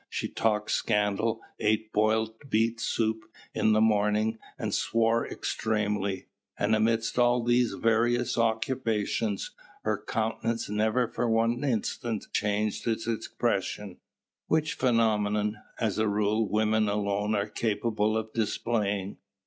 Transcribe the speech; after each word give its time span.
She 0.09 0.27
talked 0.27 0.71
scandal, 0.71 1.41
ate 1.59 1.93
boiled 1.93 2.49
beet 2.49 2.79
soup 2.79 3.21
in 3.53 3.73
the 3.73 3.81
morning, 3.81 4.39
and 4.57 4.73
swore 4.73 5.27
extremely; 5.27 6.25
and 6.57 6.75
amidst 6.75 7.19
all 7.19 7.43
these 7.43 7.73
various 7.73 8.35
occupations 8.35 9.51
her 9.83 10.03
countenance 10.03 10.67
never 10.69 11.07
for 11.07 11.29
one 11.29 11.63
instant 11.63 12.25
changed 12.33 12.87
its 12.87 13.05
expression, 13.05 13.99
which 14.47 14.73
phenomenon, 14.73 15.59
as 15.79 15.99
a 15.99 16.07
rule, 16.07 16.49
women 16.49 16.89
alone 16.89 17.35
are 17.35 17.47
capable 17.47 18.17
of 18.17 18.33
displaying. 18.33 19.17